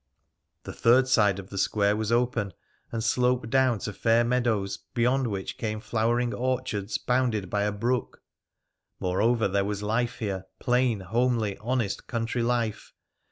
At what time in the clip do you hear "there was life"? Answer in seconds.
9.47-10.17